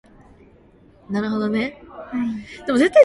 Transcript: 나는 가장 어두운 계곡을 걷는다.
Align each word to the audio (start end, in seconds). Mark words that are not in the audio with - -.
나는 0.01 0.01
가장 0.01 0.01
어두운 1.49 1.51
계곡을 1.53 2.65
걷는다. 2.65 2.99